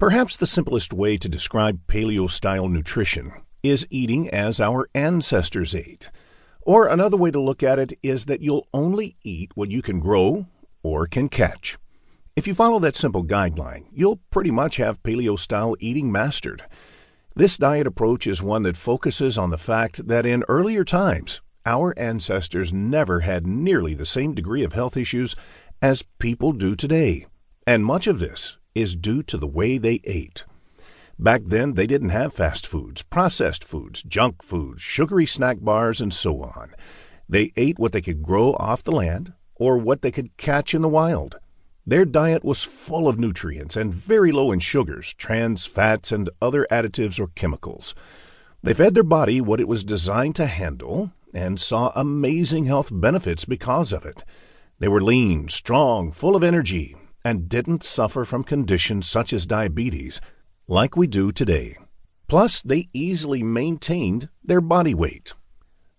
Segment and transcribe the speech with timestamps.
[0.00, 6.10] Perhaps the simplest way to describe paleo style nutrition is eating as our ancestors ate.
[6.62, 10.00] Or another way to look at it is that you'll only eat what you can
[10.00, 10.46] grow
[10.82, 11.76] or can catch.
[12.34, 16.62] If you follow that simple guideline, you'll pretty much have paleo style eating mastered.
[17.36, 21.92] This diet approach is one that focuses on the fact that in earlier times, our
[21.98, 25.36] ancestors never had nearly the same degree of health issues
[25.82, 27.26] as people do today.
[27.66, 30.44] And much of this is due to the way they ate.
[31.18, 36.14] Back then, they didn't have fast foods, processed foods, junk foods, sugary snack bars, and
[36.14, 36.72] so on.
[37.28, 40.80] They ate what they could grow off the land or what they could catch in
[40.80, 41.38] the wild.
[41.86, 46.66] Their diet was full of nutrients and very low in sugars, trans fats, and other
[46.70, 47.94] additives or chemicals.
[48.62, 53.44] They fed their body what it was designed to handle and saw amazing health benefits
[53.44, 54.24] because of it.
[54.78, 60.20] They were lean, strong, full of energy, and didn't suffer from conditions such as diabetes
[60.68, 61.76] like we do today.
[62.28, 65.34] Plus, they easily maintained their body weight.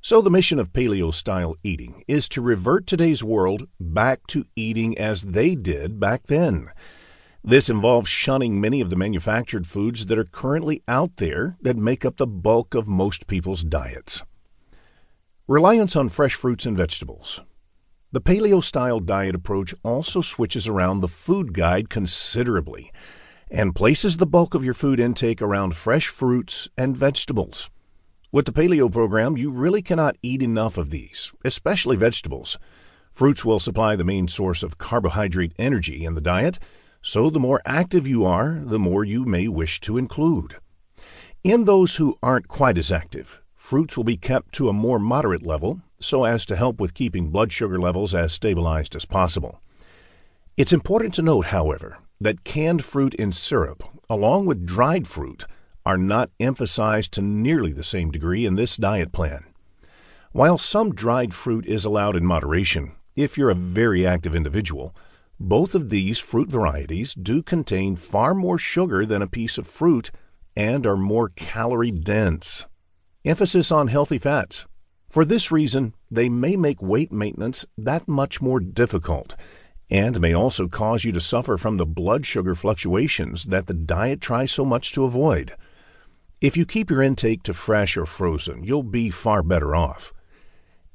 [0.00, 4.96] So, the mission of paleo style eating is to revert today's world back to eating
[4.96, 6.70] as they did back then.
[7.42, 12.04] This involves shunning many of the manufactured foods that are currently out there that make
[12.04, 14.22] up the bulk of most people's diets.
[15.48, 17.40] Reliance on fresh fruits and vegetables.
[18.12, 22.90] The paleo style diet approach also switches around the food guide considerably
[23.48, 27.70] and places the bulk of your food intake around fresh fruits and vegetables.
[28.32, 32.58] With the paleo program, you really cannot eat enough of these, especially vegetables.
[33.12, 36.58] Fruits will supply the main source of carbohydrate energy in the diet,
[37.02, 40.56] so the more active you are, the more you may wish to include.
[41.44, 43.39] In those who aren't quite as active,
[43.70, 47.30] fruits will be kept to a more moderate level so as to help with keeping
[47.30, 49.60] blood sugar levels as stabilized as possible.
[50.56, 55.44] It's important to note, however, that canned fruit in syrup, along with dried fruit,
[55.86, 59.44] are not emphasized to nearly the same degree in this diet plan.
[60.32, 64.96] While some dried fruit is allowed in moderation, if you're a very active individual,
[65.38, 70.10] both of these fruit varieties do contain far more sugar than a piece of fruit
[70.56, 72.66] and are more calorie dense.
[73.22, 74.64] Emphasis on healthy fats.
[75.10, 79.36] For this reason, they may make weight maintenance that much more difficult
[79.90, 84.22] and may also cause you to suffer from the blood sugar fluctuations that the diet
[84.22, 85.54] tries so much to avoid.
[86.40, 90.14] If you keep your intake to fresh or frozen, you'll be far better off.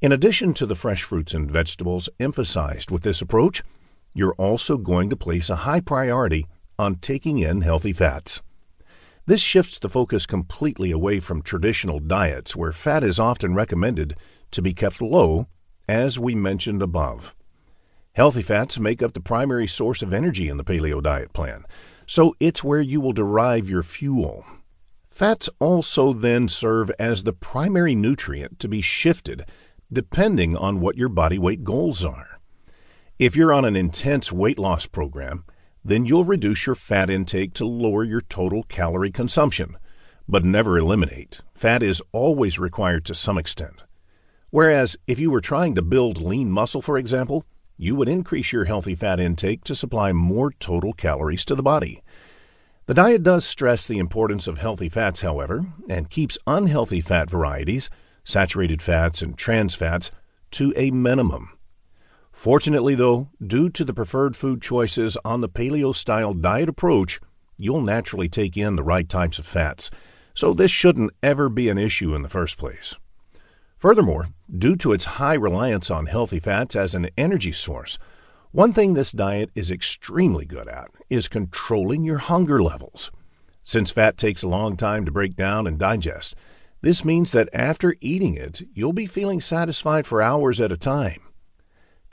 [0.00, 3.62] In addition to the fresh fruits and vegetables emphasized with this approach,
[4.14, 8.42] you're also going to place a high priority on taking in healthy fats.
[9.26, 14.16] This shifts the focus completely away from traditional diets where fat is often recommended
[14.52, 15.48] to be kept low,
[15.88, 17.34] as we mentioned above.
[18.14, 21.64] Healthy fats make up the primary source of energy in the paleo diet plan,
[22.06, 24.46] so it's where you will derive your fuel.
[25.10, 29.44] Fats also then serve as the primary nutrient to be shifted
[29.92, 32.38] depending on what your body weight goals are.
[33.18, 35.44] If you're on an intense weight loss program,
[35.86, 39.76] then you'll reduce your fat intake to lower your total calorie consumption,
[40.28, 41.40] but never eliminate.
[41.54, 43.84] Fat is always required to some extent.
[44.50, 47.44] Whereas if you were trying to build lean muscle, for example,
[47.76, 52.02] you would increase your healthy fat intake to supply more total calories to the body.
[52.86, 57.90] The diet does stress the importance of healthy fats, however, and keeps unhealthy fat varieties,
[58.24, 60.10] saturated fats and trans fats,
[60.52, 61.55] to a minimum.
[62.36, 67.18] Fortunately, though, due to the preferred food choices on the paleo style diet approach,
[67.56, 69.90] you'll naturally take in the right types of fats,
[70.34, 72.94] so this shouldn't ever be an issue in the first place.
[73.78, 77.98] Furthermore, due to its high reliance on healthy fats as an energy source,
[78.52, 83.10] one thing this diet is extremely good at is controlling your hunger levels.
[83.64, 86.36] Since fat takes a long time to break down and digest,
[86.82, 91.22] this means that after eating it, you'll be feeling satisfied for hours at a time.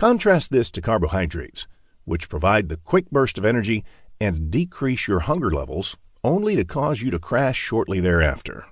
[0.00, 1.66] Contrast this to carbohydrates,
[2.06, 3.84] which provide the quick burst of energy
[4.18, 5.94] and decrease your hunger levels,
[6.24, 8.64] only to cause you to crash shortly thereafter.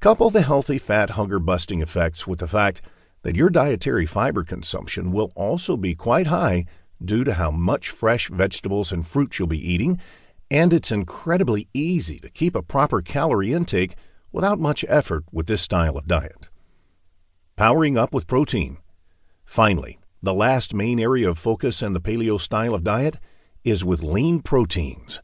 [0.00, 2.82] Couple the healthy fat hunger busting effects with the fact
[3.22, 6.66] that your dietary fiber consumption will also be quite high
[7.02, 9.98] due to how much fresh vegetables and fruit you'll be eating,
[10.50, 13.94] and it's incredibly easy to keep a proper calorie intake
[14.30, 16.50] without much effort with this style of diet.
[17.56, 18.76] Powering up with protein.
[19.46, 23.18] Finally, the last main area of focus in the paleo style of diet
[23.62, 25.20] is with lean proteins.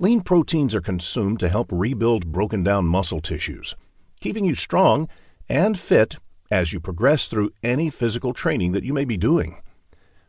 [0.00, 3.74] Lean proteins are consumed to help rebuild broken down muscle tissues,
[4.20, 5.08] keeping you strong
[5.48, 6.16] and fit
[6.50, 9.60] as you progress through any physical training that you may be doing.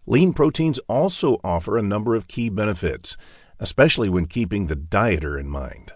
[0.05, 3.15] Lean proteins also offer a number of key benefits,
[3.59, 5.93] especially when keeping the dieter in mind.